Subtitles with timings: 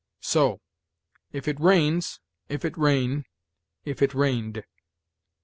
[0.23, 0.59] So,
[1.31, 2.19] 'if it rains,'
[2.49, 3.25] 'if it rain,'
[3.85, 4.63] 'if it rained.'